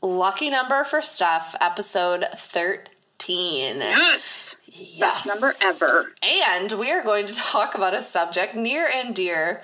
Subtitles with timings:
[0.00, 3.78] Lucky number for stuff, episode 13.
[3.78, 4.56] Yes!
[4.66, 4.98] yes.
[5.00, 6.12] Best number ever.
[6.22, 9.60] And we are going to talk about a subject near and dear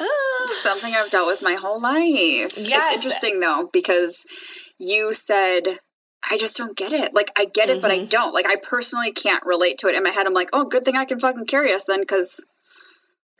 [0.00, 0.06] uh,
[0.46, 2.58] something I've dealt with my whole life.
[2.58, 2.58] Yes.
[2.58, 4.26] It's interesting, though, because
[4.78, 5.78] you said
[6.28, 7.14] I just don't get it.
[7.14, 7.82] Like I get it, mm-hmm.
[7.82, 8.08] but I mm-hmm.
[8.08, 8.34] don't.
[8.34, 9.94] Like I personally can't relate to it.
[9.94, 12.44] In my head, I'm like, oh, good thing I can fucking carry us then, because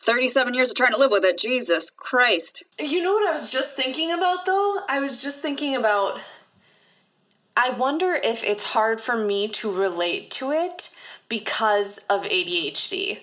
[0.00, 1.38] 37 years of trying to live with it.
[1.38, 2.64] Jesus Christ.
[2.78, 4.80] You know what I was just thinking about though?
[4.88, 6.20] I was just thinking about
[7.56, 10.90] I wonder if it's hard for me to relate to it
[11.28, 13.20] because of ADHD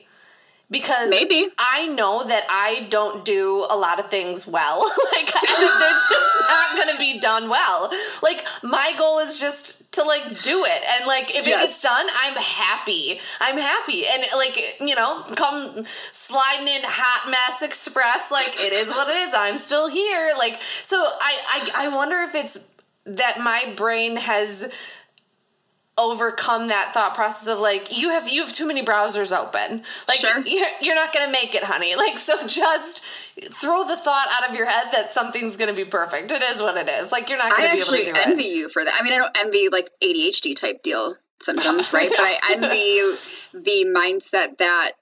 [0.72, 4.80] because maybe I know that I don't do a lot of things well.
[5.14, 7.92] like it's just not going to be done well.
[8.22, 11.48] Like my goal is just to like do it, and like if yes.
[11.48, 13.20] it gets done, I'm happy.
[13.40, 18.32] I'm happy, and like you know, come sliding in hot mess express.
[18.32, 19.34] Like it is what it is.
[19.34, 20.32] I'm still here.
[20.38, 22.58] Like so, I I, I wonder if it's
[23.06, 24.72] that my brain has
[25.98, 29.84] overcome that thought process of like you have you have too many browsers open.
[30.08, 30.40] Like sure.
[30.46, 31.96] you're, you're not gonna make it honey.
[31.96, 33.04] Like so just
[33.42, 36.32] throw the thought out of your head that something's gonna be perfect.
[36.32, 37.12] It is what it is.
[37.12, 38.56] Like you're not gonna I be actually able to do envy it.
[38.56, 38.94] you for that.
[39.00, 42.10] I mean i don't envy like adhd type deal symptoms right?
[42.10, 44.94] But i envy the mindset that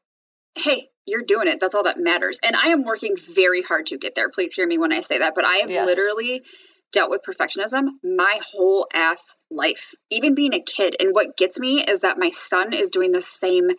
[0.56, 1.59] hey you're doing it.
[1.59, 2.39] That's all that matters.
[2.44, 4.30] And i am working very hard to get there.
[4.30, 5.36] Please hear me when i say that.
[5.36, 5.86] But i have yes.
[5.86, 6.44] literally
[6.92, 10.96] dealt with perfectionism my whole ass life, even being a kid.
[11.00, 13.69] And what gets me is that my son is doing the same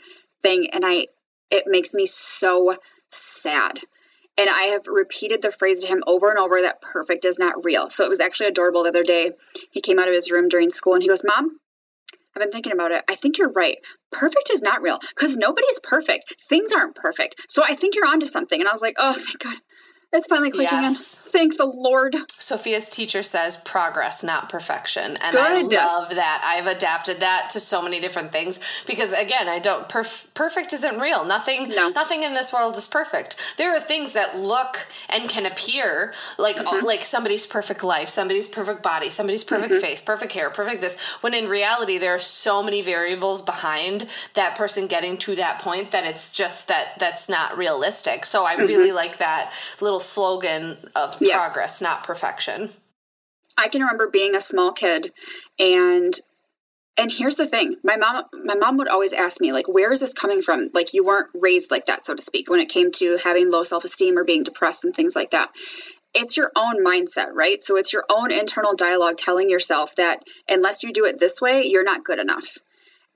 [0.43, 0.69] thing.
[0.73, 1.07] And I,
[1.51, 2.77] it makes me so
[3.11, 3.81] sad.
[4.39, 7.65] And I have repeated the phrase to him over and over that perfect is not
[7.65, 7.91] real.
[7.91, 9.33] So it was actually adorable the other day.
[9.71, 11.59] He came out of his room during school and he goes, Mom,
[12.35, 13.05] I've been thinking about it.
[13.11, 13.77] I think you're right.
[14.11, 16.35] Perfect is not real because nobody's perfect.
[16.49, 17.45] Things aren't perfect.
[17.49, 18.59] So I think you're onto something.
[18.59, 19.57] And I was like, oh, thank God.
[20.13, 21.17] It's finally clicking yes.
[21.17, 21.23] in.
[21.33, 22.15] Thank the Lord.
[22.29, 25.17] Sophia's teacher says progress, not perfection.
[25.17, 25.41] And Good.
[25.41, 26.43] I love that.
[26.45, 31.01] I've adapted that to so many different things because again, I don't perf- perfect isn't
[31.01, 31.25] real.
[31.25, 31.89] Nothing no.
[31.89, 33.37] nothing in this world is perfect.
[33.57, 36.85] There are things that look and can appear like mm-hmm.
[36.85, 39.81] like somebody's perfect life, somebody's perfect body, somebody's perfect mm-hmm.
[39.81, 41.01] face, perfect hair, perfect this.
[41.23, 45.93] When in reality there are so many variables behind that person getting to that point
[45.93, 48.27] that it's just that that's not realistic.
[48.27, 48.67] So I mm-hmm.
[48.67, 51.53] really like that little slogan of yes.
[51.53, 52.71] progress, not perfection.
[53.57, 55.13] I can remember being a small kid
[55.59, 56.19] and
[56.99, 57.77] and here's the thing.
[57.83, 60.71] My mom my mom would always ask me like where is this coming from?
[60.75, 63.63] Like you weren't raised like that so to speak when it came to having low
[63.63, 65.51] self-esteem or being depressed and things like that.
[66.15, 67.63] It's your own mindset right?
[67.63, 71.65] So it's your own internal dialogue telling yourself that unless you do it this way
[71.65, 72.59] you're not good enough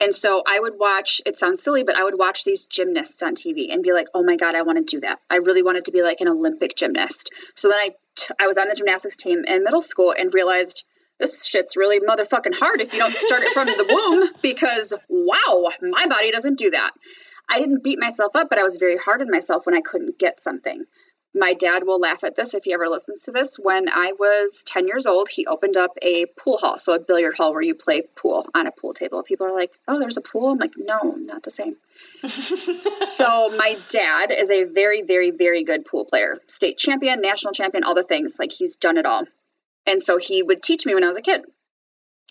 [0.01, 3.35] and so I would watch, it sounds silly, but I would watch these gymnasts on
[3.35, 5.21] TV and be like, oh my God, I want to do that.
[5.31, 7.33] I really wanted to be like an Olympic gymnast.
[7.55, 10.85] So then I, t- I was on the gymnastics team in middle school and realized
[11.19, 15.71] this shit's really motherfucking hard if you don't start it from the womb because wow,
[15.81, 16.91] my body doesn't do that.
[17.49, 20.19] I didn't beat myself up, but I was very hard on myself when I couldn't
[20.19, 20.85] get something
[21.37, 23.59] my dad will laugh at this if he ever listens to this.
[23.59, 27.37] When I was 10 years old, he opened up a pool hall, so a billiard
[27.37, 29.23] hall where you play pool on a pool table.
[29.23, 30.49] People are like, oh, there's a pool?
[30.49, 31.77] I'm like, no, not the same.
[32.23, 36.37] so my dad is a very, very, very good pool player.
[36.47, 38.39] State champion, national champion, all the things.
[38.39, 39.25] Like he's done it all.
[39.87, 41.45] And so he would teach me when I was a kid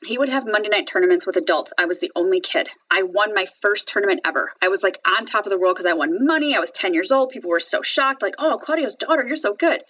[0.04, 1.74] he would have Monday night tournaments with adults.
[1.78, 2.70] I was the only kid.
[2.92, 4.52] I won my first tournament ever.
[4.62, 6.56] I was like on top of the world because I won money.
[6.56, 7.30] I was 10 years old.
[7.30, 9.82] People were so shocked, like, oh, Claudio's daughter, you're so good.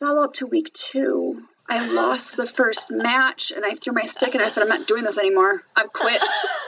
[0.00, 1.42] Follow up to week two.
[1.68, 4.86] I lost the first match and I threw my stick and I said, I'm not
[4.86, 5.62] doing this anymore.
[5.76, 6.20] I've quit.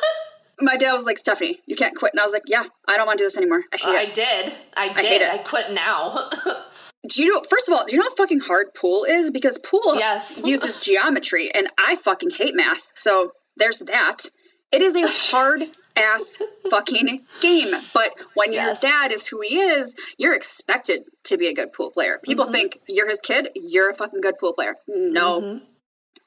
[0.60, 2.12] my dad was like, Stephanie, you can't quit.
[2.12, 3.62] And I was like, yeah, I don't want to do this anymore.
[3.72, 4.08] I hate uh, it.
[4.08, 4.54] I did.
[4.76, 5.22] I did.
[5.22, 6.30] I, I quit now.
[7.08, 9.58] do you know first of all do you know how fucking hard pool is because
[9.58, 10.40] pool yes.
[10.44, 14.26] uses geometry and i fucking hate math so there's that
[14.72, 15.62] it is a hard
[15.96, 18.82] ass fucking game but when yes.
[18.82, 22.44] your dad is who he is you're expected to be a good pool player people
[22.44, 22.54] mm-hmm.
[22.54, 25.64] think you're his kid you're a fucking good pool player no mm-hmm.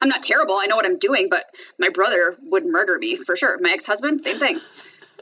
[0.00, 1.44] i'm not terrible i know what i'm doing but
[1.78, 4.58] my brother would murder me for sure my ex-husband same thing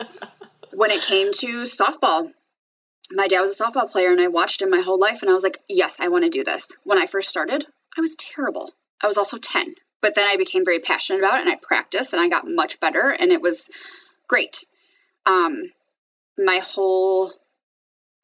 [0.73, 2.33] when it came to softball
[3.11, 5.35] my dad was a softball player and I watched him my whole life and I
[5.35, 6.77] was like, yes, I want to do this.
[6.85, 7.65] When I first started,
[7.97, 8.73] I was terrible.
[9.03, 12.13] I was also 10, but then I became very passionate about it and I practiced
[12.13, 13.71] and I got much better and it was
[14.29, 14.65] great.
[15.27, 15.63] Um,
[16.37, 17.33] my whole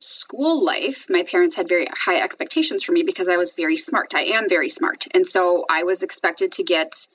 [0.01, 4.15] school life, my parents had very high expectations for me because I was very smart.
[4.15, 5.07] I am very smart.
[5.15, 7.07] And so I was expected to get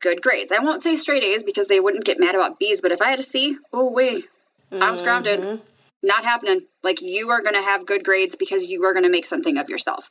[0.00, 0.52] good grades.
[0.52, 3.10] I won't say straight A's because they wouldn't get mad about B's, but if I
[3.10, 4.28] had a C, oh, wait.
[4.72, 5.40] I was grounded.
[5.40, 5.64] Mm-hmm.
[6.02, 6.62] Not happening.
[6.82, 9.58] Like you are going to have good grades because you are going to make something
[9.58, 10.08] of yourself.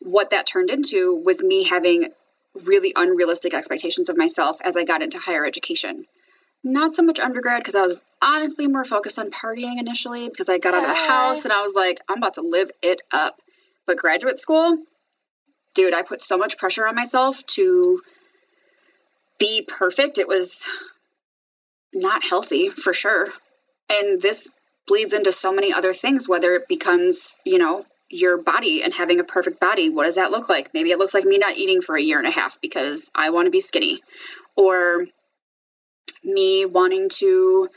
[0.00, 2.08] What that turned into was me having
[2.64, 6.06] really unrealistic expectations of myself as I got into higher education.
[6.64, 10.58] Not so much undergrad because I was honestly more focused on partying initially because I
[10.58, 13.40] got out of the house and I was like, I'm about to live it up.
[13.86, 14.78] But graduate school,
[15.74, 18.00] dude, I put so much pressure on myself to
[19.38, 20.18] be perfect.
[20.18, 20.68] It was
[21.94, 23.28] not healthy for sure.
[23.92, 24.50] And this
[24.86, 29.20] bleeds into so many other things, whether it becomes, you know, your body and having
[29.20, 29.90] a perfect body.
[29.90, 30.72] What does that look like?
[30.72, 33.30] Maybe it looks like me not eating for a year and a half because I
[33.30, 34.00] want to be skinny.
[34.56, 35.04] Or
[36.24, 37.68] me wanting to,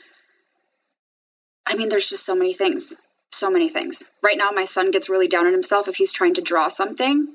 [1.66, 2.96] I mean, there's just so many things.
[3.32, 4.10] So many things.
[4.24, 7.28] Right now, my son gets really down on himself if he's trying to draw something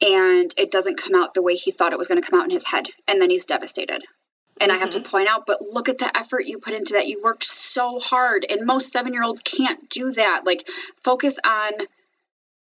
[0.00, 2.44] and it doesn't come out the way he thought it was going to come out
[2.44, 2.86] in his head.
[3.08, 4.04] And then he's devastated.
[4.60, 4.76] And mm-hmm.
[4.76, 5.10] I have to mm-hmm.
[5.10, 7.06] point out, but look at the effort you put into that.
[7.06, 8.46] You worked so hard.
[8.48, 10.42] And most seven year olds can't do that.
[10.44, 10.66] Like,
[10.96, 11.72] focus on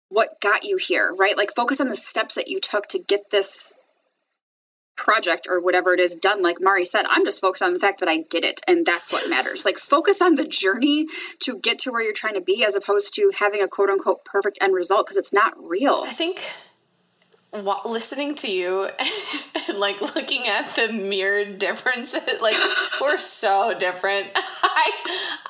[0.08, 1.36] what got you here, right?
[1.36, 3.72] Like, focus on the steps that you took to get this
[4.96, 6.42] project or whatever it is done.
[6.42, 8.62] Like Mari said, I'm just focused on the fact that I did it.
[8.66, 9.64] And that's what matters.
[9.64, 11.06] Like, focus on the journey
[11.40, 14.24] to get to where you're trying to be as opposed to having a quote unquote
[14.24, 16.02] perfect end result because it's not real.
[16.04, 16.40] I think
[17.62, 18.88] listening to you
[19.68, 22.22] and like looking at the mirrored differences.
[22.46, 22.56] Like
[23.00, 24.28] we're so different.
[24.36, 24.92] I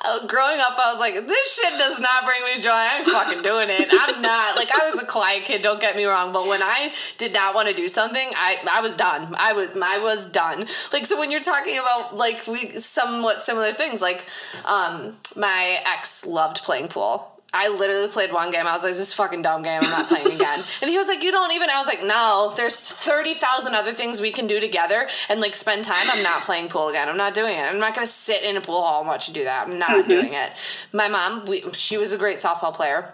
[0.05, 2.71] uh, growing up i was like this shit does not bring me joy.
[2.71, 3.87] I'm fucking doing it.
[3.91, 4.55] I'm not.
[4.55, 7.53] Like i was a quiet kid don't get me wrong but when i did not
[7.55, 9.35] want to do something i i was done.
[9.37, 10.67] I was i was done.
[10.93, 14.23] Like so when you're talking about like we somewhat similar things like
[14.65, 18.67] um my ex loved playing pool I literally played one game.
[18.67, 19.79] I was like, this fucking dumb game.
[19.81, 20.59] I'm not playing again.
[20.81, 21.69] and he was like, you don't even.
[21.69, 25.85] I was like, no, there's 30,000 other things we can do together and like spend
[25.85, 26.05] time.
[26.11, 27.07] I'm not playing pool again.
[27.07, 27.61] I'm not doing it.
[27.61, 29.67] I'm not going to sit in a pool hall and watch you do that.
[29.67, 30.09] I'm not mm-hmm.
[30.09, 30.51] doing it.
[30.91, 33.13] My mom, we, she was a great softball player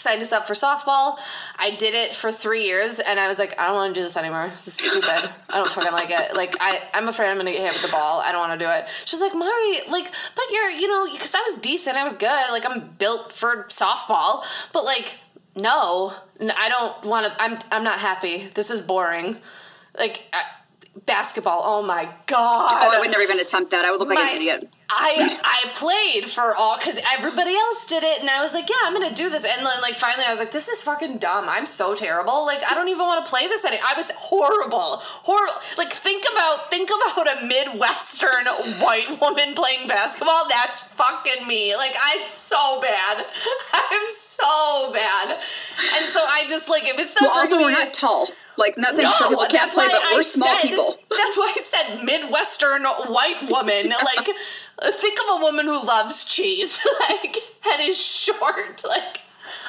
[0.00, 1.18] signed us up for softball.
[1.58, 4.04] I did it for three years, and I was like, I don't want to do
[4.04, 4.50] this anymore.
[4.56, 5.30] This is stupid.
[5.50, 6.34] I don't fucking like it.
[6.34, 8.20] Like, I, I'm afraid I'm gonna get hit with the ball.
[8.20, 8.86] I don't want to do it.
[9.04, 12.50] She's like, Mari, like, but you're, you know, because I was decent, I was good.
[12.50, 15.18] Like, I'm built for softball, but like,
[15.54, 17.42] no, I don't want to.
[17.42, 18.48] I'm, I'm not happy.
[18.54, 19.36] This is boring.
[19.98, 20.26] Like.
[20.32, 20.42] I,
[21.06, 21.60] basketball.
[21.64, 22.68] Oh my god!
[22.70, 23.84] Oh, I would never even attempt that.
[23.84, 24.68] I would look like my, an idiot.
[24.92, 28.76] I I played for all because everybody else did it, and I was like, yeah,
[28.82, 29.44] I'm gonna do this.
[29.44, 31.44] And then like finally, I was like, this is fucking dumb.
[31.48, 32.44] I'm so terrible.
[32.44, 33.86] Like I don't even want to play this anymore.
[33.88, 35.54] I was horrible, horrible.
[35.78, 38.46] Like think about think about a midwestern
[38.82, 40.48] white woman playing basketball.
[40.48, 41.76] That's fucking me.
[41.76, 43.24] Like I'm so bad.
[43.72, 45.30] I'm so bad.
[45.30, 48.26] And so I just like if it's not well, also we're not tall.
[48.60, 50.94] Like not saying no, sure people can't play, but we're small said, people.
[51.10, 53.88] That's why I said midwestern white woman.
[54.16, 54.28] like
[54.92, 57.36] think of a woman who loves cheese, like
[57.72, 59.22] and is short, like.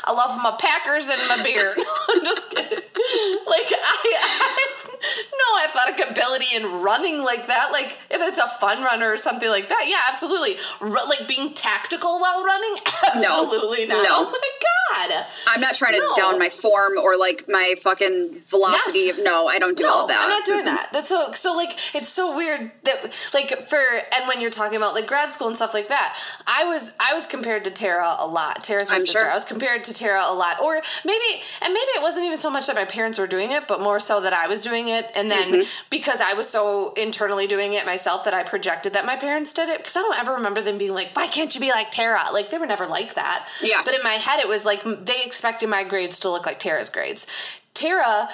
[0.04, 1.76] I love my Packers and my beer.
[2.10, 2.80] I'm just kidding.
[2.80, 7.72] Like I, I no athletic ability in running like that.
[7.72, 10.58] Like if it's a fun runner or something like that, yeah, absolutely.
[10.80, 12.76] R- like being tactical while running,
[13.16, 13.96] absolutely no.
[13.96, 14.04] not.
[14.04, 14.10] No.
[14.12, 15.26] Oh my god.
[15.48, 16.14] I'm not trying to no.
[16.16, 19.00] down my form or like my fucking velocity.
[19.00, 19.20] Yes.
[19.24, 20.20] No, I don't do no, all that.
[20.22, 20.90] I'm not doing that.
[20.92, 23.80] That's so so like it's so weird that like for
[24.14, 27.14] and when you're talking about like grad school and stuff like that, I was I
[27.14, 28.64] was compared to Tara a lot.
[28.64, 29.20] Tara's my I'm sister.
[29.20, 29.32] Sure.
[29.32, 30.74] I was compared to Tara a lot, or
[31.06, 33.82] maybe and maybe it wasn't even so much that my parents were doing it, but
[33.82, 35.62] more so that I was doing it, and then mm-hmm.
[35.90, 39.70] because I was so internally doing it myself that I projected that my parents did
[39.70, 42.22] it because I don't ever remember them being like, "Why can't you be like Tara?"
[42.34, 43.48] Like they were never like that.
[43.62, 43.82] Yeah.
[43.84, 46.90] But in my head, it was like they expected my grades to look like Tara's
[46.90, 47.28] grades.
[47.74, 48.30] Tara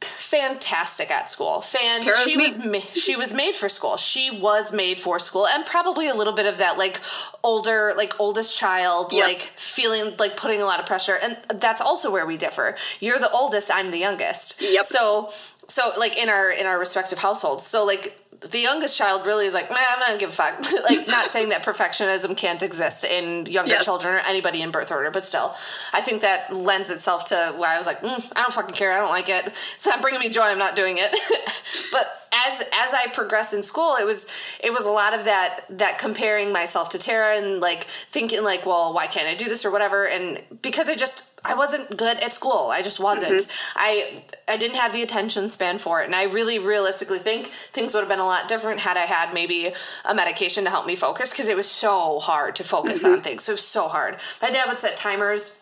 [0.00, 1.60] fantastic at school.
[1.62, 2.44] Fan Tara's she me.
[2.44, 3.96] was ma- she was made for school.
[3.96, 7.00] She was made for school and probably a little bit of that like
[7.42, 9.28] older like oldest child yes.
[9.28, 12.76] like feeling like putting a lot of pressure and that's also where we differ.
[13.00, 14.60] You're the oldest, I'm the youngest.
[14.60, 14.86] Yep.
[14.86, 15.30] So
[15.68, 17.66] so like in our in our respective households.
[17.66, 20.60] So like the youngest child really is like, man, I'm not give a fuck.
[20.90, 23.84] like, not saying that perfectionism can't exist in younger yes.
[23.84, 25.54] children or anybody in birth order, but still,
[25.92, 28.92] I think that lends itself to why I was like, mm, I don't fucking care.
[28.92, 29.46] I don't like it.
[29.76, 30.42] It's not bringing me joy.
[30.42, 31.10] I'm not doing it.
[31.92, 34.26] but as as I progressed in school, it was
[34.62, 38.66] it was a lot of that that comparing myself to Tara and like thinking like,
[38.66, 40.06] well, why can't I do this or whatever?
[40.06, 42.68] And because I just I wasn't good at school.
[42.70, 43.42] I just wasn't.
[43.42, 43.50] Mm-hmm.
[43.76, 47.94] I I didn't have the attention span for it, and I really realistically think things
[47.94, 49.72] would have been a lot different had I had maybe
[50.04, 53.14] a medication to help me focus because it was so hard to focus mm-hmm.
[53.14, 53.48] on things.
[53.48, 54.16] It was so hard.
[54.42, 55.56] My dad would set timers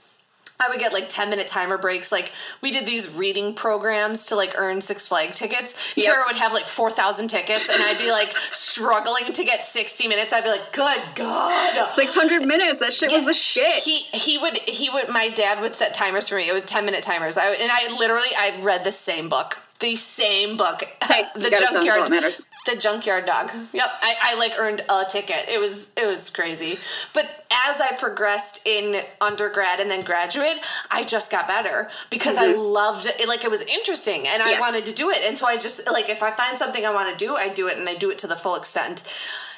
[0.65, 2.11] I would get like 10 minute timer breaks.
[2.11, 5.75] Like we did these reading programs to like earn Six Flag tickets.
[5.97, 6.07] Yep.
[6.07, 10.33] Tara would have like 4,000 tickets and I'd be like struggling to get 60 minutes.
[10.33, 11.87] I'd be like, good God.
[11.87, 12.81] 600 minutes.
[12.81, 13.17] That shit yeah.
[13.17, 13.83] was the shit.
[13.83, 16.49] He, he would, he would, my dad would set timers for me.
[16.49, 17.37] It was 10 minute timers.
[17.37, 20.83] I, and I literally, I read the same book the same book.
[21.03, 22.47] Hey, the junkyard matters.
[22.65, 23.51] The junkyard dog.
[23.75, 23.87] Yep.
[24.01, 25.49] I, I like earned a ticket.
[25.49, 26.79] It was it was crazy.
[27.13, 30.57] But as I progressed in undergrad and then graduate,
[30.91, 32.59] I just got better because mm-hmm.
[32.59, 33.29] I loved it.
[33.29, 34.57] Like it was interesting and yes.
[34.57, 35.19] I wanted to do it.
[35.23, 37.69] And so I just like if I find something I want to do, I do
[37.69, 39.03] it and I do it to the full extent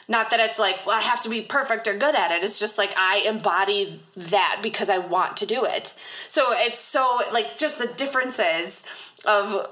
[0.09, 2.61] not that it's like well i have to be perfect or good at it it's
[2.61, 7.59] just like i embody that because i want to do it so it's so like
[7.59, 8.85] just the differences
[9.25, 9.68] of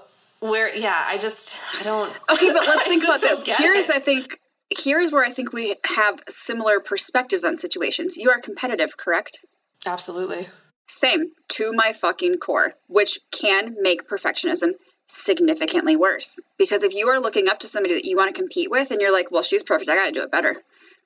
[0.51, 3.43] where yeah i just i don't okay but let's think about this.
[3.47, 4.39] here's i think
[4.71, 8.17] here's where i think we have similar perspectives on situations.
[8.17, 9.45] You are competitive correct?
[9.87, 10.47] Absolutely.
[10.87, 11.31] Same.
[11.51, 14.73] To my fucking core which can make perfectionism
[15.07, 16.41] significantly worse.
[16.59, 19.01] Because if you are looking up to somebody that you want to compete with and
[19.01, 19.89] you're like well she's perfect.
[19.89, 20.57] I gotta do it better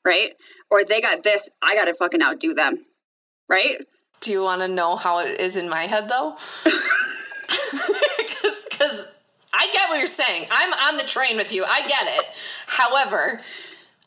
[0.04, 0.34] right?
[0.70, 2.78] Or they got this i gotta fucking outdo them
[3.48, 3.84] right?
[4.20, 6.36] Do you want to know how it is in my head though
[9.58, 10.46] I get what you're saying.
[10.50, 11.64] I'm on the train with you.
[11.64, 12.26] I get it.
[12.66, 13.40] However,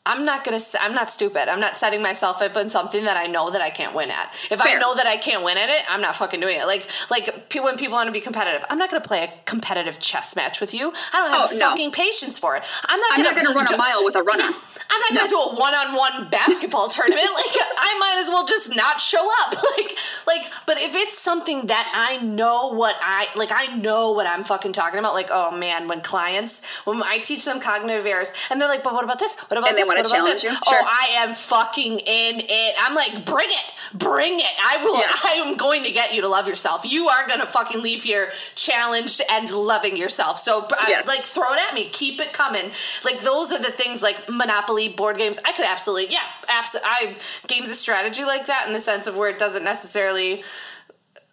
[0.04, 0.58] I'm not gonna.
[0.80, 1.48] I'm not stupid.
[1.48, 4.34] I'm not setting myself up in something that I know that I can't win at.
[4.50, 4.76] If Fair.
[4.76, 6.66] I know that I can't win at it, I'm not fucking doing it.
[6.66, 10.34] Like like when people want to be competitive, I'm not gonna play a competitive chess
[10.34, 10.92] match with you.
[11.12, 12.64] I don't have oh, fucking patience for it.
[12.84, 13.12] I'm not.
[13.12, 14.42] I'm gonna, not gonna run a mile with a runner.
[14.90, 17.22] I'm not gonna do a one-on-one basketball tournament.
[17.22, 19.54] Like I might as well just not show up.
[19.76, 20.52] Like like.
[20.66, 24.72] But if it's something that I know what I like, I know what I'm fucking
[24.72, 25.14] talking about.
[25.14, 28.92] Like oh man, when clients when I teach them cognitive errors, and they're like, but
[28.92, 29.34] what about this?
[29.48, 29.91] What about this?
[29.94, 30.50] Want to challenge you.
[30.50, 30.80] Oh, sure.
[30.82, 32.74] Oh, I am fucking in it.
[32.78, 34.46] I'm like, bring it, bring it.
[34.62, 34.96] I will.
[34.96, 35.20] Yes.
[35.26, 36.90] I am going to get you to love yourself.
[36.90, 40.38] You are gonna fucking leave here challenged and loving yourself.
[40.38, 41.08] So, yes.
[41.08, 41.88] like, throw it at me.
[41.90, 42.70] Keep it coming.
[43.04, 45.38] Like those are the things like Monopoly board games.
[45.44, 46.90] I could absolutely, yeah, absolutely.
[46.90, 50.42] I games of strategy like that in the sense of where it doesn't necessarily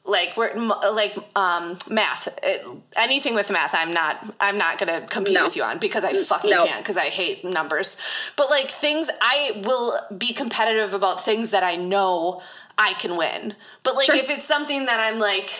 [0.09, 5.33] like we're like um, math it, anything with math i'm not i'm not gonna compete
[5.33, 5.45] no.
[5.45, 6.65] with you on because i fucking no.
[6.65, 7.97] can't because i hate numbers
[8.35, 12.41] but like things i will be competitive about things that i know
[12.77, 14.15] i can win but like sure.
[14.15, 15.51] if it's something that i'm like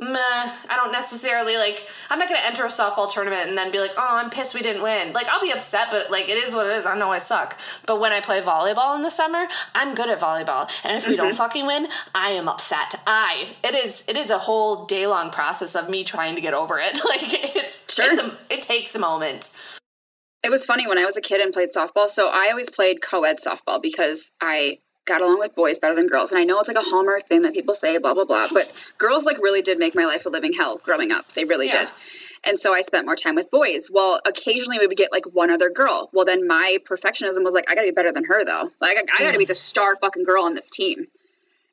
[0.00, 1.86] meh, I don't necessarily like.
[2.08, 4.62] I'm not gonna enter a softball tournament and then be like, oh, I'm pissed we
[4.62, 5.12] didn't win.
[5.12, 6.86] Like, I'll be upset, but like, it is what it is.
[6.86, 7.58] I know I suck.
[7.86, 11.14] But when I play volleyball in the summer, I'm good at volleyball, and if we
[11.14, 11.24] mm-hmm.
[11.24, 12.94] don't fucking win, I am upset.
[13.06, 13.54] I.
[13.62, 14.04] It is.
[14.08, 16.98] It is a whole day long process of me trying to get over it.
[17.10, 17.92] Like, it's.
[17.92, 18.12] Sure.
[18.12, 19.50] It's a, it takes a moment.
[20.44, 22.08] It was funny when I was a kid and played softball.
[22.08, 24.78] So I always played co-ed softball because I
[25.10, 26.32] got along with boys better than girls.
[26.32, 28.48] And I know it's like a hallmark thing that people say, blah, blah, blah.
[28.52, 31.32] But girls like really did make my life a living hell growing up.
[31.32, 31.84] They really yeah.
[31.84, 31.92] did.
[32.46, 33.90] And so I spent more time with boys.
[33.92, 36.08] Well, occasionally we would get like one other girl.
[36.12, 38.70] Well, then my perfectionism was like, I gotta be better than her though.
[38.80, 41.06] Like, I, I gotta be the star fucking girl on this team.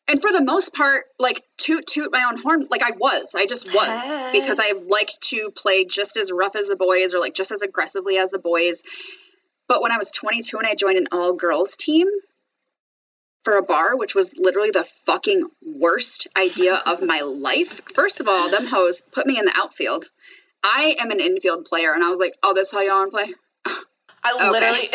[0.09, 3.45] And for the most part, like toot toot my own horn, like I was, I
[3.45, 4.31] just was hey.
[4.33, 7.61] because I liked to play just as rough as the boys or like just as
[7.61, 8.83] aggressively as the boys.
[9.67, 12.07] But when I was 22 and I joined an all girls team,
[13.47, 17.79] for a bar, which was literally the fucking worst idea of my life.
[17.93, 20.11] First of all, them hoes put me in the outfield.
[20.61, 23.17] I am an infield player, and I was like, "Oh, that's how y'all want to
[23.17, 23.33] play."
[24.25, 24.49] I okay.
[24.49, 24.89] literally,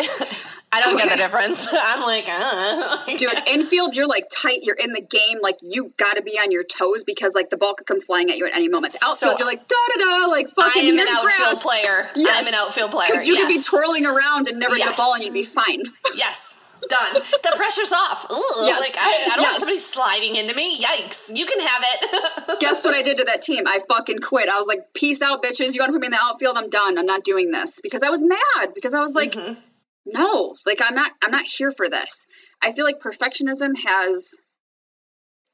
[0.71, 1.05] I don't okay.
[1.05, 1.67] get the difference.
[1.73, 3.17] I'm like, uh.
[3.17, 4.59] dude, infield, you're like tight.
[4.61, 5.39] You're in the game.
[5.41, 8.29] Like you got to be on your toes because like the ball could come flying
[8.29, 8.93] at you at any moment.
[8.93, 10.83] The outfield, so, you're like da da da, like fucking.
[10.83, 11.63] I am an outfield grass.
[11.63, 12.07] player.
[12.15, 12.45] Yes.
[12.45, 13.41] I'm an outfield player because you yes.
[13.41, 14.89] could be twirling around and never yes.
[14.89, 15.81] get a ball, and you'd be fine.
[16.15, 16.52] yes.
[16.89, 17.13] Done.
[17.13, 18.25] The pressure's off.
[18.31, 18.79] Ooh, yes.
[18.79, 19.51] Like I, I don't yes.
[19.51, 20.79] want somebody sliding into me.
[20.79, 21.35] Yikes!
[21.35, 22.59] You can have it.
[22.59, 23.63] Guess what I did to that team?
[23.67, 24.49] I fucking quit.
[24.49, 25.73] I was like, "Peace out, bitches.
[25.73, 26.57] You want to put me in the outfield?
[26.57, 26.97] I'm done.
[26.97, 28.73] I'm not doing this." Because I was mad.
[28.73, 29.59] Because I was like, mm-hmm.
[30.05, 31.11] "No, like I'm not.
[31.21, 32.27] I'm not here for this."
[32.61, 34.35] I feel like perfectionism has.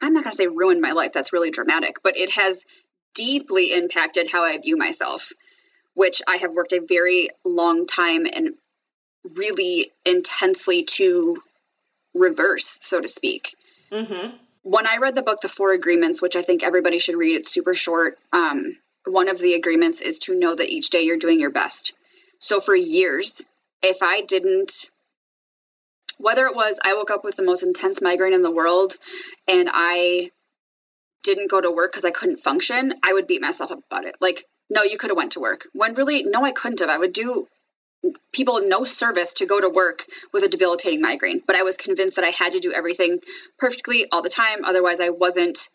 [0.02, 1.12] I'm not going to say ruined my life.
[1.12, 2.66] That's really dramatic, but it has
[3.14, 5.32] deeply impacted how I view myself,
[5.94, 8.54] which I have worked a very long time and
[9.36, 11.38] really intensely to
[12.14, 13.56] reverse, so to speak.
[13.92, 14.36] Mm-hmm.
[14.64, 17.52] When I read the book, The Four Agreements, which I think everybody should read, it's
[17.52, 18.18] super short.
[18.34, 21.94] Um, one of the agreements is to know that each day you're doing your best.
[22.40, 23.48] So for years,
[23.82, 24.90] if I didn't,
[26.18, 28.98] whether it was I woke up with the most intense migraine in the world
[29.48, 30.32] and I
[31.24, 34.16] didn't go to work because I couldn't function, I would beat myself up about it.
[34.22, 35.68] Like, no, you could have went to work.
[35.74, 36.90] When really, no, I couldn't have.
[36.90, 37.48] I would do
[38.32, 42.16] people no service to go to work with a debilitating migraine, but I was convinced
[42.16, 43.20] that I had to do everything
[43.58, 44.64] perfectly all the time.
[44.64, 45.70] Otherwise, I wasn't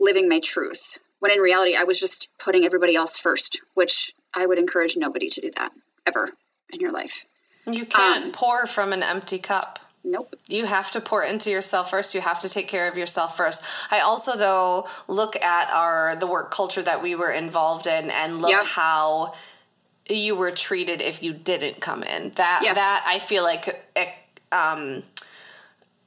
[0.00, 0.98] living my truth.
[1.20, 5.28] When in reality, I was just putting everybody else first, which I would encourage nobody
[5.30, 5.72] to do that
[6.06, 6.30] ever
[6.70, 7.24] in your life.
[7.66, 9.78] You can't um, pour from an empty cup.
[10.06, 10.36] Nope.
[10.48, 12.14] You have to pour into yourself first.
[12.14, 13.62] You have to take care of yourself first.
[13.90, 18.42] I also though look at our the work culture that we were involved in and
[18.42, 18.66] look yep.
[18.66, 19.32] how
[20.08, 22.30] you were treated if you didn't come in.
[22.36, 22.76] That yes.
[22.76, 24.08] that I feel like it,
[24.52, 25.02] um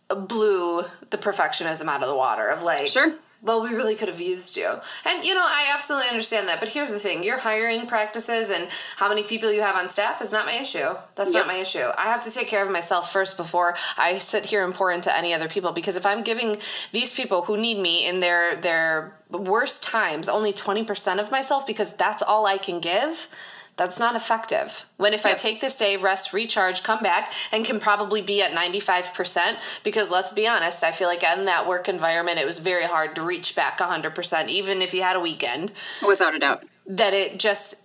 [0.10, 3.12] blew the perfectionism out of the water of like sure
[3.44, 4.68] well, we really could have used you.
[5.06, 6.60] And, you know, I absolutely understand that.
[6.60, 10.22] But here's the thing your hiring practices and how many people you have on staff
[10.22, 10.96] is not my issue.
[11.16, 11.46] That's yep.
[11.46, 11.86] not my issue.
[11.98, 15.16] I have to take care of myself first before I sit here and pour into
[15.16, 15.72] any other people.
[15.72, 16.58] Because if I'm giving
[16.92, 21.96] these people who need me in their, their worst times only 20% of myself because
[21.96, 23.28] that's all I can give,
[23.78, 24.86] that's not effective.
[24.98, 25.36] When if yep.
[25.36, 30.10] I take this day, rest, recharge, come back, and can probably be at 95%, because
[30.10, 33.22] let's be honest, I feel like in that work environment, it was very hard to
[33.22, 35.72] reach back 100%, even if you had a weekend.
[36.06, 36.66] Without a doubt.
[36.88, 37.76] That it just,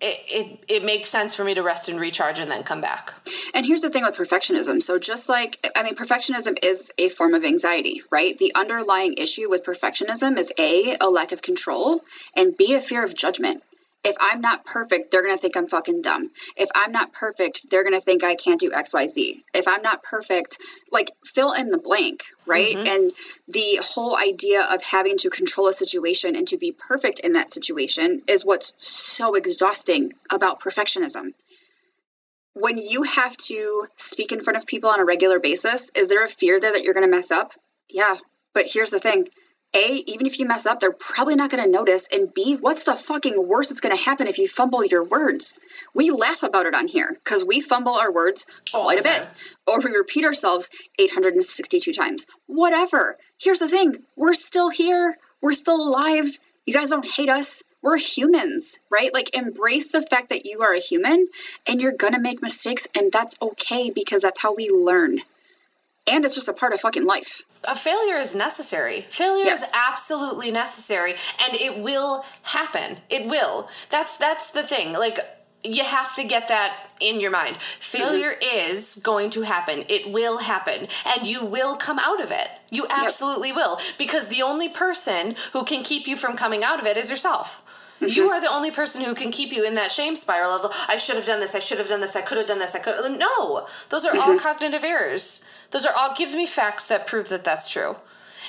[0.00, 3.14] it, it, it makes sense for me to rest and recharge and then come back.
[3.54, 4.82] And here's the thing with perfectionism.
[4.82, 8.36] So just like I mean perfectionism is a form of anxiety, right?
[8.38, 12.00] The underlying issue with perfectionism is A, a lack of control,
[12.34, 13.62] and B, a fear of judgment
[14.02, 16.30] if I'm not perfect, they're going to think I'm fucking dumb.
[16.56, 19.42] If I'm not perfect, they're going to think I can't do XYZ.
[19.52, 20.58] If I'm not perfect,
[20.90, 22.74] like fill in the blank, right?
[22.74, 22.86] Mm-hmm.
[22.86, 23.12] And
[23.48, 27.52] the whole idea of having to control a situation and to be perfect in that
[27.52, 31.34] situation is what's so exhausting about perfectionism.
[32.54, 36.24] When you have to speak in front of people on a regular basis, is there
[36.24, 37.52] a fear there that you're going to mess up?
[37.88, 38.16] Yeah.
[38.54, 39.28] But here's the thing
[39.74, 42.08] a, even if you mess up, they're probably not going to notice.
[42.08, 45.60] And B, what's the fucking worst that's going to happen if you fumble your words?
[45.94, 49.26] We laugh about it on here because we fumble our words oh, quite a bit,
[49.66, 52.26] or we repeat ourselves 862 times.
[52.46, 53.16] Whatever.
[53.38, 56.36] Here's the thing we're still here, we're still alive.
[56.66, 57.62] You guys don't hate us.
[57.82, 59.12] We're humans, right?
[59.14, 61.28] Like, embrace the fact that you are a human
[61.66, 65.20] and you're going to make mistakes, and that's okay because that's how we learn
[66.06, 67.42] and it's just a part of fucking life.
[67.64, 69.02] A failure is necessary.
[69.02, 69.68] Failure yes.
[69.68, 72.96] is absolutely necessary and it will happen.
[73.10, 73.68] It will.
[73.90, 74.92] That's that's the thing.
[74.92, 75.18] Like
[75.62, 77.56] you have to get that in your mind.
[77.58, 78.70] Failure mm-hmm.
[78.70, 79.84] is going to happen.
[79.88, 80.88] It will happen.
[81.06, 82.48] And you will come out of it.
[82.70, 83.56] You absolutely yep.
[83.56, 83.78] will.
[83.98, 87.62] Because the only person who can keep you from coming out of it is yourself.
[88.00, 88.12] Mm-hmm.
[88.12, 90.96] You are the only person who can keep you in that shame spiral of I
[90.96, 92.78] should have done this, I should have done this, I could have done this, I
[92.78, 93.18] could.
[93.18, 94.30] No, those are mm-hmm.
[94.30, 95.44] all cognitive errors.
[95.70, 97.96] Those are all, give me facts that prove that that's true.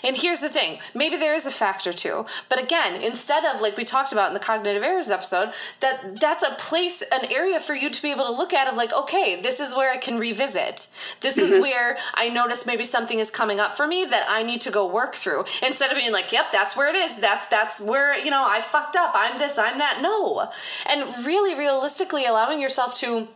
[0.04, 2.26] And here's the thing maybe there is a factor too.
[2.50, 6.44] But again, instead of like we talked about in the cognitive errors episode, that that's
[6.44, 9.42] a place, an area for you to be able to look at of like, okay,
[9.42, 10.88] this is where I can revisit.
[11.20, 11.54] This mm-hmm.
[11.54, 14.72] is where I notice maybe something is coming up for me that I need to
[14.72, 15.46] go work through.
[15.62, 17.20] Instead of being like, yep, that's where it is.
[17.20, 19.12] That's that's where, you know, I fucked up.
[19.14, 20.00] I'm this, I'm that.
[20.02, 20.50] No.
[20.88, 23.28] And really realistically allowing yourself to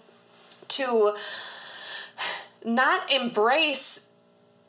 [0.67, 1.15] to
[2.65, 4.09] not embrace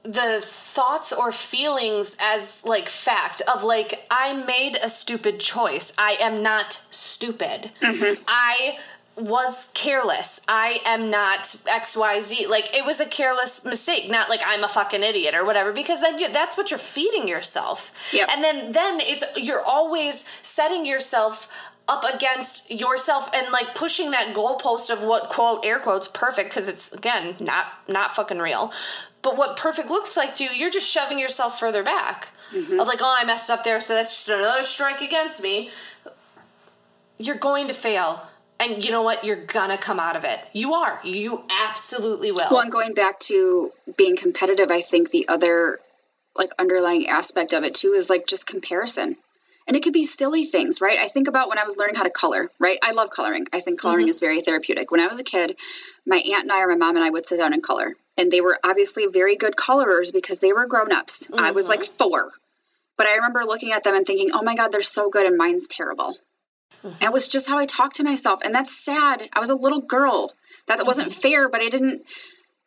[0.03, 5.93] the thoughts or feelings as like fact of like I made a stupid choice.
[5.99, 7.71] I am not stupid.
[7.81, 8.23] Mm-hmm.
[8.29, 8.79] I
[9.17, 10.43] was careless.
[10.47, 12.49] I am not XYZ.
[12.49, 16.01] Like it was a careless mistake, not like I'm a fucking idiot or whatever because
[16.03, 18.11] then you, that's what you're feeding yourself.
[18.13, 18.29] Yep.
[18.31, 21.51] And then then it's you're always setting yourself
[21.89, 26.69] up against yourself and like pushing that goalpost of what quote air quotes perfect because
[26.69, 28.73] it's again not not fucking real.
[29.23, 32.81] But what perfect looks like to you you're just shoving yourself further back mm-hmm.
[32.81, 35.71] of like oh i messed up there so that's just another strike against me.
[37.19, 38.21] You're going to fail.
[38.59, 39.23] And you know what?
[39.25, 40.41] You're gonna come out of it.
[40.55, 40.99] You are.
[41.05, 42.49] You absolutely will.
[42.51, 45.79] Well and going back to being competitive i think the other
[46.35, 49.17] like underlying aspect of it too is like just comparison
[49.67, 50.99] and it could be silly things, right?
[50.99, 52.79] I think about when I was learning how to color, right?
[52.83, 53.47] I love coloring.
[53.53, 54.11] I think coloring mm-hmm.
[54.11, 54.91] is very therapeutic.
[54.91, 55.57] When I was a kid,
[56.07, 57.95] my aunt and I, or my mom and I, would sit down and color.
[58.17, 61.27] And they were obviously very good colorers because they were grown ups.
[61.27, 61.45] Mm-hmm.
[61.45, 61.97] I was like mm-hmm.
[61.97, 62.31] four.
[62.97, 65.37] But I remember looking at them and thinking, oh my God, they're so good and
[65.37, 66.17] mine's terrible.
[66.85, 66.99] Mm-hmm.
[67.01, 68.43] That was just how I talked to myself.
[68.45, 69.29] And that's sad.
[69.33, 70.33] I was a little girl.
[70.69, 71.21] That wasn't mm-hmm.
[71.21, 72.03] fair, but I didn't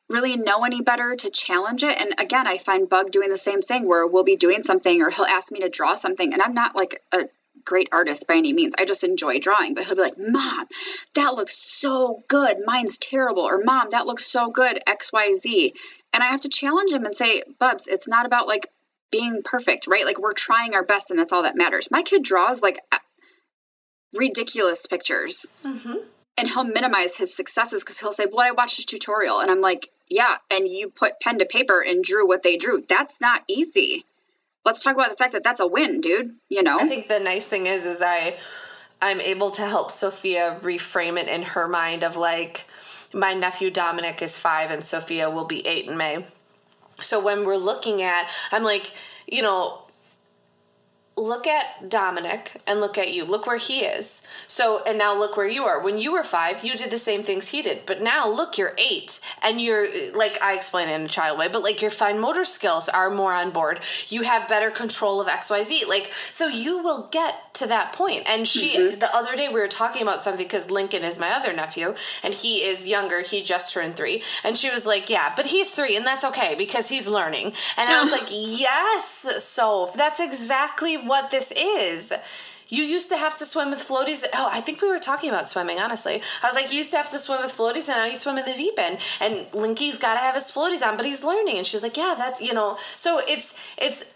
[0.10, 2.02] really know any better to challenge it.
[2.02, 5.10] And again, I find Bug doing the same thing where we'll be doing something or
[5.10, 7.30] he'll ask me to draw something and I'm not like a
[7.66, 8.76] great artist by any means.
[8.78, 9.74] I just enjoy drawing.
[9.74, 10.68] But he'll be like, Mom,
[11.16, 12.58] that looks so good.
[12.66, 13.44] Mine's terrible.
[13.44, 14.82] Or Mom, that looks so good.
[14.88, 15.74] XYZ.
[16.14, 18.68] And I have to challenge him and say, Bubs, it's not about like
[19.12, 20.06] being perfect, right?
[20.06, 21.92] Like we're trying our best and that's all that matters.
[21.92, 22.80] My kid draws like
[24.18, 25.52] ridiculous pictures.
[25.64, 25.98] Mm-hmm.
[26.38, 29.42] And he'll minimize his successes because he'll say, Well, I watched a tutorial.
[29.42, 30.36] And I'm like, Yeah.
[30.52, 32.82] And you put pen to paper and drew what they drew.
[32.82, 34.04] That's not easy
[34.66, 36.32] let's talk about the fact that that's a win, dude.
[36.48, 36.78] You know?
[36.80, 38.36] I think the nice thing is, is I,
[39.02, 42.66] I'm able to help Sophia reframe it in her mind of like,
[43.14, 46.26] my nephew Dominic is five and Sophia will be eight in May.
[47.02, 48.92] So when we're looking at, I'm like,
[49.28, 49.82] you know,
[51.20, 53.26] look at Dominic and look at you.
[53.26, 54.22] Look where he is.
[54.48, 55.82] So, and now look where you are.
[55.82, 57.86] When you were five, you did the same things he did.
[57.86, 59.20] But now look, you're eight.
[59.44, 62.46] And you're, like I explain it in a child way, but like your fine motor
[62.46, 63.82] skills are more on board.
[64.08, 65.88] You have better control of XYZ.
[65.88, 68.24] Like, so you will get to that point.
[68.28, 69.00] And she, mm-hmm.
[69.00, 72.34] the other day we were talking about something because Lincoln is my other nephew and
[72.34, 73.22] he is younger.
[73.22, 74.24] He just turned three.
[74.44, 77.54] And she was like, yeah, but he's three and that's okay because he's learning.
[77.78, 82.14] And I was like, yes, so that's exactly what this is.
[82.70, 84.24] You used to have to swim with floaties.
[84.32, 86.22] Oh, I think we were talking about swimming, honestly.
[86.44, 88.38] I was like, you used to have to swim with floaties, and now you swim
[88.38, 89.00] in the deep end.
[89.20, 91.58] And Linky's got to have his floaties on, but he's learning.
[91.58, 92.78] And she's like, yeah, that's, you know.
[92.96, 94.14] So it's, it's,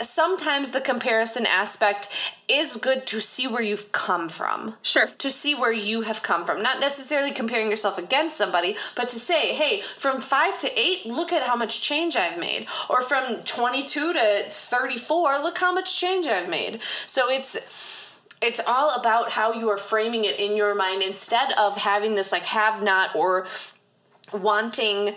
[0.00, 2.08] sometimes the comparison aspect
[2.48, 4.74] is good to see where you've come from.
[4.82, 5.06] Sure.
[5.06, 6.62] To see where you have come from.
[6.62, 11.32] Not necessarily comparing yourself against somebody, but to say, hey, from five to eight, look
[11.32, 12.66] at how much change I've made.
[12.88, 16.80] Or from 22 to 34, look how much change I've made.
[17.06, 17.56] So it's
[18.42, 22.32] it's all about how you are framing it in your mind instead of having this
[22.32, 23.46] like have not or
[24.32, 25.14] wanting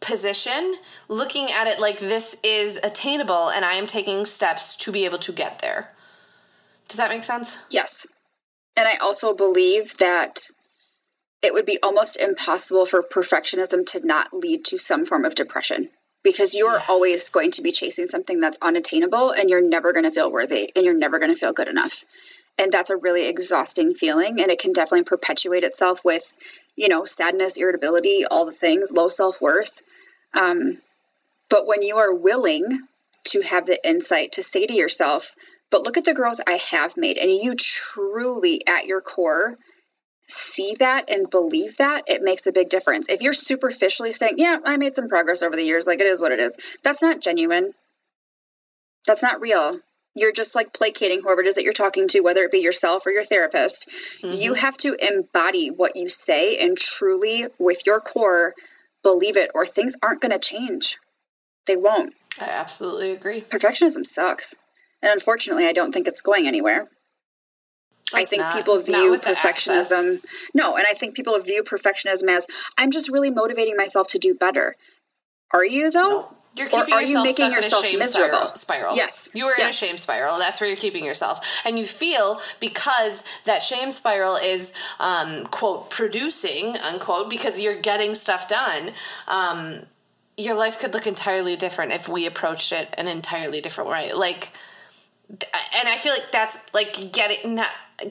[0.00, 0.74] position,
[1.08, 5.18] looking at it like this is attainable and I am taking steps to be able
[5.18, 5.92] to get there.
[6.88, 7.56] Does that make sense?
[7.70, 8.06] Yes.
[8.76, 10.50] And I also believe that
[11.42, 15.88] it would be almost impossible for perfectionism to not lead to some form of depression
[16.22, 16.86] because you're yes.
[16.88, 20.70] always going to be chasing something that's unattainable and you're never going to feel worthy
[20.76, 22.04] and you're never going to feel good enough.
[22.58, 26.36] And that's a really exhausting feeling and it can definitely perpetuate itself with,
[26.76, 29.82] you know, sadness, irritability, all the things, low self-worth.
[30.34, 30.78] Um,
[31.48, 32.66] but when you are willing
[33.24, 35.34] to have the insight to say to yourself,
[35.70, 39.56] but look at the growth I have made, and you truly at your core
[40.32, 43.08] see that and believe that, it makes a big difference.
[43.08, 46.20] If you're superficially saying, Yeah, I made some progress over the years, like it is
[46.20, 47.72] what it is, that's not genuine.
[49.06, 49.80] That's not real.
[50.14, 53.06] You're just like placating whoever it is that you're talking to, whether it be yourself
[53.06, 53.88] or your therapist.
[54.22, 54.40] Mm-hmm.
[54.40, 58.54] You have to embody what you say and truly, with your core,
[59.02, 60.98] believe it or things aren't going to change.
[61.66, 62.14] They won't.
[62.40, 63.40] I absolutely agree.
[63.42, 64.56] Perfectionism sucks.
[65.02, 66.86] And unfortunately, I don't think it's going anywhere.
[68.12, 70.24] I think not, people view perfectionism.
[70.54, 74.34] No, and I think people view perfectionism as I'm just really motivating myself to do
[74.34, 74.76] better.
[75.52, 76.20] Are you though?
[76.20, 76.36] No.
[76.54, 78.52] You're keeping or are you making yourself miserable?
[78.56, 78.96] Spiral.
[78.96, 79.30] Yes.
[79.34, 79.64] You are yes.
[79.64, 80.38] in a shame spiral.
[80.38, 81.46] That's where you're keeping yourself.
[81.64, 88.16] And you feel because that shame spiral is, um, quote, producing, unquote, because you're getting
[88.16, 88.90] stuff done.
[89.28, 89.82] Um,
[90.36, 94.12] your life could look entirely different if we approached it an entirely different way.
[94.12, 94.52] Like,
[95.28, 97.60] and I feel like that's like getting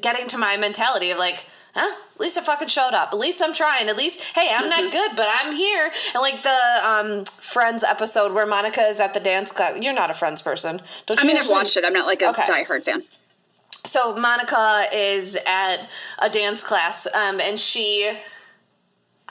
[0.01, 1.43] getting to my mentality of like,
[1.75, 1.95] huh?
[2.15, 3.09] At least I fucking showed up.
[3.13, 3.87] At least I'm trying.
[3.87, 4.91] At least, hey, I'm not mm-hmm.
[4.91, 5.91] good, but I'm here.
[6.13, 9.81] And like the um, Friends episode where Monica is at the dance class.
[9.81, 10.81] You're not a Friends person.
[11.05, 11.85] Don't I mean, I've watched it.
[11.85, 12.43] I'm not like a okay.
[12.43, 13.03] diehard fan.
[13.85, 15.77] So Monica is at
[16.19, 18.11] a dance class, um, and she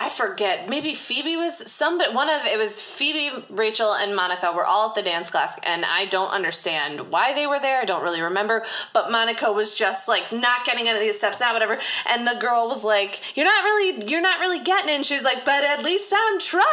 [0.01, 0.69] I forget.
[0.69, 4.91] Maybe Phoebe was some, but one of it was Phoebe, Rachel, and Monica were all
[4.91, 7.81] at the dance class, and I don't understand why they were there.
[7.81, 8.65] I don't really remember.
[8.93, 11.81] But Monica was just like not getting any of these steps, not whatever.
[12.07, 15.25] And the girl was like, "You're not really, you're not really getting it." And she's
[15.25, 16.65] like, "But at least I'm trying,"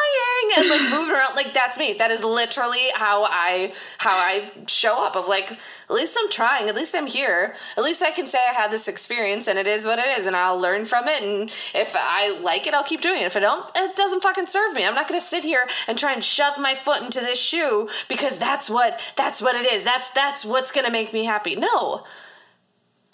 [0.57, 1.35] and like moving around.
[1.35, 1.93] Like that's me.
[1.93, 5.15] That is literally how I how I show up.
[5.15, 6.69] Of like, at least I'm trying.
[6.69, 7.55] At least I'm here.
[7.75, 10.27] At least I can say I had this experience, and it is what it is,
[10.27, 11.23] and I'll learn from it.
[11.23, 13.27] And if I like it, I'll keep doing doing it.
[13.27, 14.85] If I don't, it doesn't fucking serve me.
[14.85, 17.89] I'm not going to sit here and try and shove my foot into this shoe
[18.07, 19.83] because that's what that's what it is.
[19.83, 21.55] That's that's what's going to make me happy.
[21.55, 22.03] No.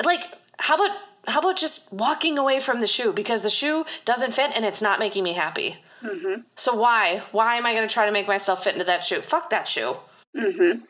[0.04, 0.24] Like
[0.60, 4.52] how about how about just walking away from the shoe because the shoe doesn't fit
[4.56, 5.78] and it's not making me happy.
[6.04, 6.42] Mm-hmm.
[6.56, 9.22] So why why am I going to try to make myself fit into that shoe?
[9.22, 9.96] Fuck that shoe.
[10.36, 10.84] Mm-hmm.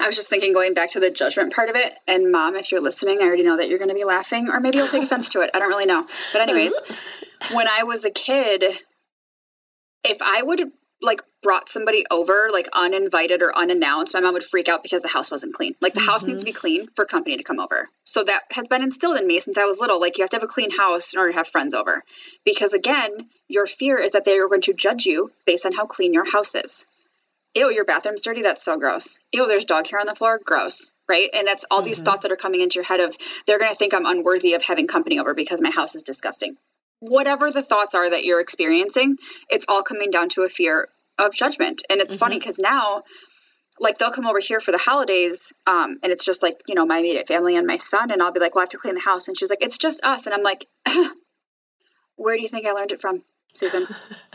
[0.00, 2.72] I was just thinking, going back to the judgment part of it, and mom, if
[2.72, 5.02] you're listening, I already know that you're going to be laughing, or maybe you'll take
[5.04, 5.50] offense to it.
[5.54, 6.06] I don't really know.
[6.32, 6.74] But, anyways,
[7.52, 8.64] when I was a kid,
[10.04, 14.68] if I would like brought somebody over like uninvited or unannounced, my mom would freak
[14.68, 15.74] out because the house wasn't clean.
[15.80, 16.10] Like the mm-hmm.
[16.10, 17.88] house needs to be clean for company to come over.
[18.04, 20.00] So that has been instilled in me since I was little.
[20.00, 22.02] Like you have to have a clean house in order to have friends over.
[22.44, 25.86] Because again, your fear is that they are going to judge you based on how
[25.86, 26.86] clean your house is.
[27.54, 28.42] Ew, your bathroom's dirty.
[28.42, 29.20] That's so gross.
[29.32, 30.38] Ew, there's dog hair on the floor.
[30.44, 30.92] Gross.
[31.08, 31.30] Right.
[31.34, 31.86] And that's all mm-hmm.
[31.86, 34.54] these thoughts that are coming into your head of they're going to think I'm unworthy
[34.54, 36.56] of having company over because my house is disgusting
[37.00, 39.16] whatever the thoughts are that you're experiencing,
[39.48, 41.82] it's all coming down to a fear of judgment.
[41.90, 42.20] And it's mm-hmm.
[42.20, 43.02] funny because now,
[43.80, 46.84] like they'll come over here for the holidays, um, and it's just like you know
[46.84, 48.94] my immediate family and my son, and I'll be like, "Well, I have to clean
[48.94, 50.66] the house," and she's like, "It's just us," and I'm like,
[52.16, 53.22] "Where do you think I learned it from,
[53.54, 53.86] Susan?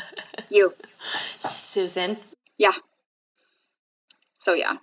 [0.49, 0.73] you,
[1.41, 2.15] Susan?
[2.58, 2.71] Yeah.
[4.43, 4.75] So yeah,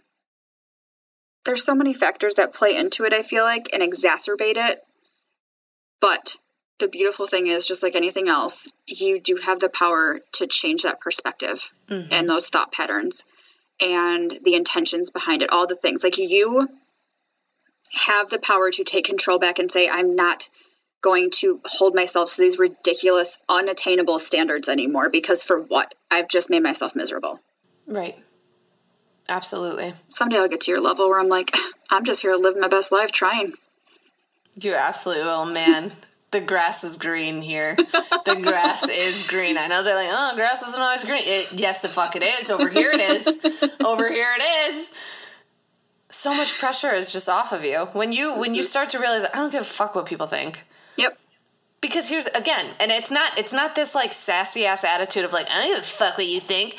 [1.44, 3.12] there's so many factors that play into it.
[3.12, 4.80] I feel like and exacerbate it,
[6.00, 6.36] but
[6.78, 10.84] the beautiful thing is just like anything else you do have the power to change
[10.84, 12.10] that perspective mm-hmm.
[12.10, 13.26] and those thought patterns
[13.82, 16.02] and the intentions behind it all the things.
[16.02, 16.66] Like you
[18.06, 20.48] have the power to take control back and say i'm not
[21.02, 25.94] going to hold myself to these ridiculous unattainable standards anymore because for what?
[26.10, 27.40] I've just made myself miserable.
[27.86, 28.16] Right
[29.30, 31.54] absolutely someday i'll get to your level where i'm like
[31.90, 33.52] i'm just here to live my best life trying
[34.56, 35.92] you absolutely will man
[36.30, 37.74] the grass is green here.
[37.76, 39.58] The grass is green.
[39.58, 41.22] I know they're like, oh, grass isn't always green.
[41.24, 42.50] It, yes, the fuck it is.
[42.50, 43.26] Over here it is.
[43.84, 44.92] Over here it is.
[46.10, 48.68] So much pressure is just off of you when you when you mm-hmm.
[48.68, 50.64] start to realize I don't give a fuck what people think.
[50.96, 51.18] Yep.
[51.80, 55.48] Because here's again, and it's not it's not this like sassy ass attitude of like
[55.50, 56.76] I don't give a fuck what you think.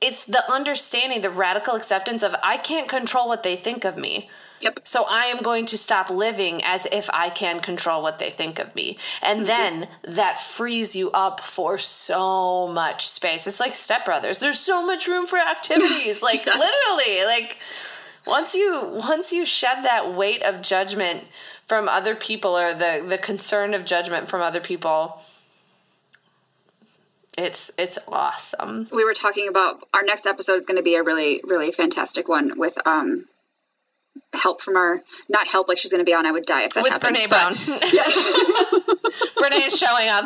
[0.00, 4.30] It's the understanding, the radical acceptance of I can't control what they think of me.
[4.60, 4.80] Yep.
[4.84, 8.58] So I am going to stop living as if I can control what they think
[8.58, 8.98] of me.
[9.22, 9.46] And mm-hmm.
[9.46, 13.46] then that frees you up for so much space.
[13.46, 14.38] It's like stepbrothers.
[14.38, 16.22] There's so much room for activities.
[16.22, 16.58] like yes.
[16.58, 17.56] literally, like
[18.26, 21.24] once you once you shed that weight of judgment
[21.66, 25.22] from other people or the the concern of judgment from other people,
[27.38, 28.88] it's it's awesome.
[28.92, 32.28] We were talking about our next episode is going to be a really really fantastic
[32.28, 33.26] one with um
[34.32, 36.74] help from our not help like she's going to be on I would die if
[36.74, 37.16] that happened.
[37.16, 37.56] with happened.
[37.56, 38.94] Brene Brown.
[39.40, 40.24] Brene is showing up.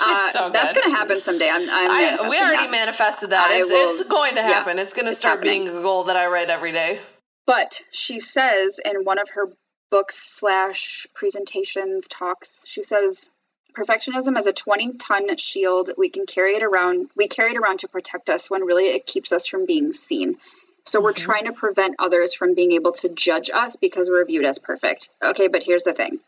[0.00, 1.48] Uh, so that's going to happen someday.
[1.50, 2.70] I'm, I'm I, we already that.
[2.70, 3.48] manifested that.
[3.52, 4.76] It's, will, it's, going to happen.
[4.76, 5.64] Yeah, it's going to start happening.
[5.64, 6.98] being a goal that I write every day.
[7.46, 9.48] But she says in one of her
[9.90, 13.30] books slash presentations talks, she says
[13.76, 17.80] perfectionism is a 20 ton shield we can carry it around we carry it around
[17.80, 20.36] to protect us when really it keeps us from being seen
[20.86, 21.24] so we're mm-hmm.
[21.24, 25.10] trying to prevent others from being able to judge us because we're viewed as perfect.
[25.22, 26.20] Okay, but here's the thing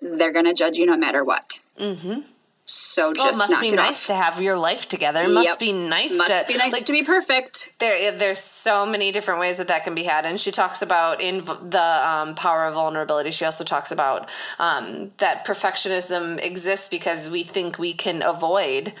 [0.00, 1.60] they're going to judge you no matter what.
[1.80, 2.20] Mm-hmm.
[2.70, 4.16] So just well, it must be nice off.
[4.16, 5.22] to have your life together.
[5.22, 5.34] It yep.
[5.34, 6.14] must be nice.
[6.14, 7.72] Must to, be nice like, to be perfect.
[7.78, 11.22] There, there's so many different ways that that can be had, and she talks about
[11.22, 13.30] in the um, power of vulnerability.
[13.30, 14.28] She also talks about
[14.58, 18.92] um, that perfectionism exists because we think we can avoid.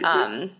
[0.00, 0.04] Mm-hmm.
[0.04, 0.50] Um,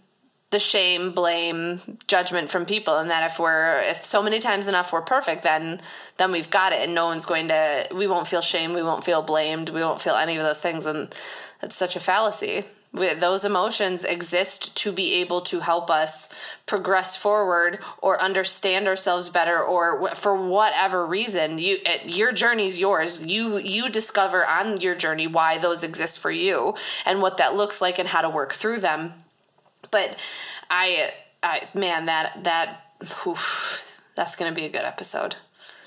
[0.52, 4.92] the shame, blame, judgment from people, and that if we're if so many times enough
[4.92, 5.80] we're perfect, then
[6.18, 7.88] then we've got it, and no one's going to.
[7.92, 8.72] We won't feel shame.
[8.72, 9.70] We won't feel blamed.
[9.70, 11.12] We won't feel any of those things, and
[11.62, 12.64] it's such a fallacy.
[12.92, 16.28] Those emotions exist to be able to help us
[16.66, 21.58] progress forward or understand ourselves better, or for whatever reason.
[21.58, 23.24] You your journey's yours.
[23.24, 26.74] You you discover on your journey why those exist for you
[27.06, 29.14] and what that looks like and how to work through them
[29.92, 30.16] but
[30.68, 32.80] I, I man, that that
[33.24, 35.36] oof, that's going to be a good episode.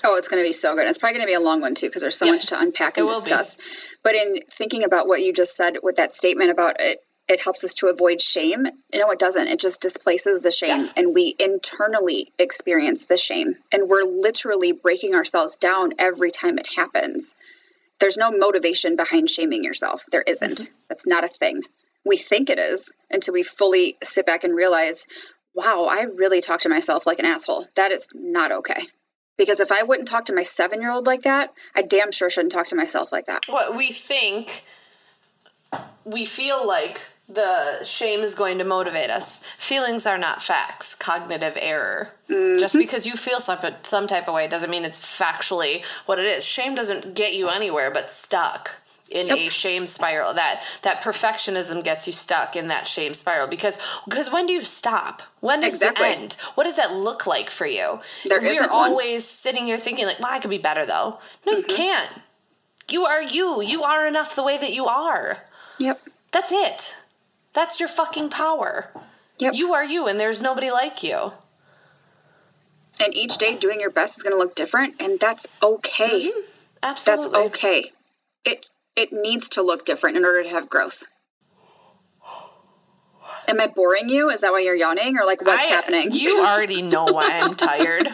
[0.04, 0.86] Oh, it's going to be so good.
[0.86, 2.98] It's probably going to be a long one too because there's so much to unpack
[2.98, 3.56] and discuss.
[3.56, 3.62] Be.
[4.02, 7.64] But in thinking about what you just said with that statement about it, it helps
[7.64, 8.66] us to avoid shame.
[8.92, 9.48] You know, it doesn't.
[9.48, 10.92] It just displaces the shame, yes.
[10.96, 16.72] and we internally experience the shame, and we're literally breaking ourselves down every time it
[16.76, 17.34] happens.
[17.98, 20.04] There's no motivation behind shaming yourself.
[20.12, 20.58] There isn't.
[20.58, 20.74] Mm-hmm.
[20.88, 21.62] That's not a thing
[22.06, 25.06] we think it is until we fully sit back and realize,
[25.54, 27.66] wow, I really talk to myself like an asshole.
[27.74, 28.80] That is not okay.
[29.36, 32.30] Because if I wouldn't talk to my seven year old like that, I damn sure
[32.30, 33.44] shouldn't talk to myself like that.
[33.48, 34.64] What we think,
[36.04, 39.40] we feel like the shame is going to motivate us.
[39.58, 42.12] Feelings are not facts, cognitive error.
[42.30, 42.60] Mm-hmm.
[42.60, 46.26] Just because you feel some, some type of way doesn't mean it's factually what it
[46.26, 46.44] is.
[46.44, 48.76] Shame doesn't get you anywhere but stuck
[49.10, 49.38] in yep.
[49.38, 54.32] a shame spiral that that perfectionism gets you stuck in that shame spiral because because
[54.32, 56.06] when do you stop when does exactly.
[56.06, 60.06] it end what does that look like for you there we're always sitting here thinking
[60.06, 61.70] like well i could be better though no mm-hmm.
[61.70, 62.10] you can't
[62.90, 65.38] you are you you are enough the way that you are
[65.78, 66.00] yep
[66.32, 66.94] that's it
[67.52, 68.90] that's your fucking power
[69.38, 69.54] Yep.
[69.54, 71.32] You are you, and there's nobody like you.
[73.02, 76.22] And each day doing your best is going to look different, and that's okay.
[76.22, 76.40] Mm-hmm.
[76.82, 77.32] Absolutely.
[77.32, 77.84] That's okay.
[78.44, 81.04] It it needs to look different in order to have growth.
[83.48, 84.30] Am I boring you?
[84.30, 86.12] Is that why you're yawning, or like what's I, happening?
[86.12, 88.08] You already know why I'm tired.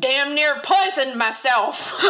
[0.00, 2.02] Damn near poisoned myself.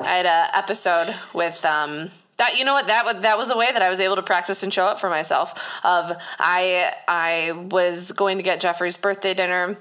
[0.00, 3.56] I had an episode with um, that you know what that was that was a
[3.56, 5.52] way that I was able to practice and show up for myself.
[5.84, 9.76] Of I I was going to get Jeffrey's birthday dinner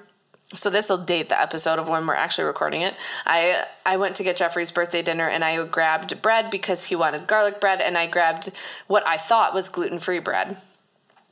[0.53, 2.93] so this will date the episode of when we're actually recording it.
[3.25, 7.27] I I went to get Jeffrey's birthday dinner and I grabbed bread because he wanted
[7.27, 8.51] garlic bread and I grabbed
[8.87, 10.57] what I thought was gluten-free bread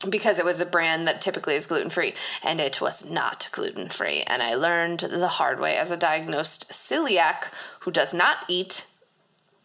[0.09, 3.87] because it was a brand that typically is gluten free and it was not gluten
[3.87, 8.85] free and I learned the hard way as a diagnosed celiac who does not eat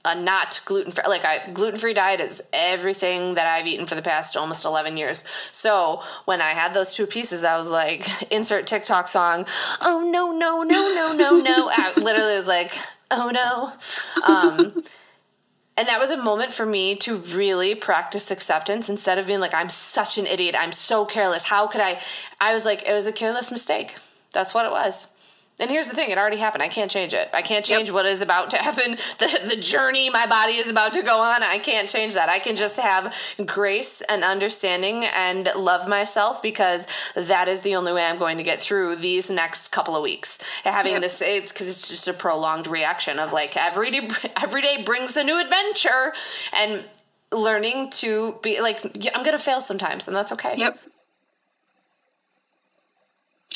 [0.04, 3.94] a not gluten free like I gluten free diet is everything that I've eaten for
[3.94, 5.24] the past almost 11 years.
[5.52, 9.46] So when I had those two pieces, I was like, insert TikTok song.
[9.80, 11.70] Oh no no no no no no!
[11.72, 12.72] I literally was like,
[13.10, 13.72] oh no.
[14.24, 14.84] Um,
[15.76, 19.54] and that was a moment for me to really practice acceptance instead of being like,
[19.54, 20.56] I'm such an idiot.
[20.58, 21.44] I'm so careless.
[21.44, 22.00] How could I?
[22.40, 23.94] I was like, it was a careless mistake.
[24.32, 25.08] That's what it was.
[25.60, 26.62] And here's the thing, it already happened.
[26.62, 27.28] I can't change it.
[27.32, 27.94] I can't change yep.
[27.94, 28.96] what is about to happen.
[29.18, 31.42] The the journey my body is about to go on.
[31.42, 32.28] I can't change that.
[32.28, 37.92] I can just have grace and understanding and love myself because that is the only
[37.92, 40.38] way I'm going to get through these next couple of weeks.
[40.62, 41.02] Having yep.
[41.02, 45.16] this it's cuz it's just a prolonged reaction of like every day every day brings
[45.16, 46.14] a new adventure
[46.52, 46.88] and
[47.32, 50.52] learning to be like I'm going to fail sometimes and that's okay.
[50.56, 50.78] Yep.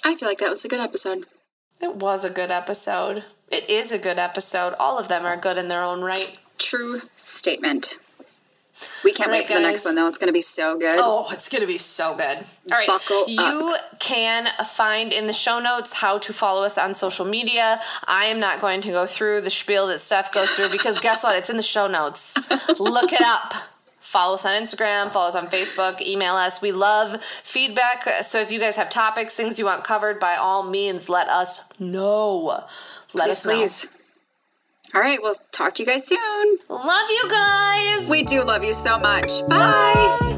[0.04, 1.24] I feel like that was a good episode.
[1.82, 3.24] It was a good episode.
[3.50, 4.74] It is a good episode.
[4.78, 6.38] All of them are good in their own right.
[6.56, 7.98] True statement.
[9.04, 9.62] We can't right, wait for guys.
[9.62, 10.06] the next one though.
[10.08, 10.96] It's going to be so good.
[11.00, 12.38] Oh, it's going to be so good.
[12.70, 12.86] All right.
[12.86, 13.98] Buckle you up.
[13.98, 17.80] can find in the show notes how to follow us on social media.
[18.06, 21.24] I am not going to go through the spiel that Steph goes through because guess
[21.24, 21.36] what?
[21.36, 22.36] It's in the show notes.
[22.78, 23.54] Look it up
[24.12, 26.60] follow us on Instagram, follow us on Facebook, email us.
[26.60, 28.06] We love feedback.
[28.22, 31.58] So if you guys have topics, things you want covered, by all means, let us
[31.78, 32.62] know.
[33.14, 33.52] Let please, us know.
[33.52, 33.88] Please.
[34.94, 36.58] All right, we'll talk to you guys soon.
[36.68, 38.10] Love you guys.
[38.10, 39.40] We do love you so much.
[39.48, 40.18] Bye.
[40.20, 40.31] Bye.